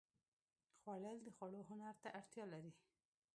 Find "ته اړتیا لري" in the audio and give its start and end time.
2.03-2.71